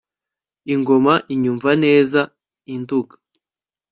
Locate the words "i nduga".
2.73-3.15